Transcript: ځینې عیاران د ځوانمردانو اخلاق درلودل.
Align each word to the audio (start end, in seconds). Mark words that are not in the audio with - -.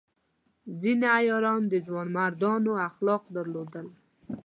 ځینې 0.79 1.07
عیاران 1.17 1.61
د 1.67 1.73
ځوانمردانو 1.87 2.71
اخلاق 2.89 3.23
درلودل. 3.35 3.87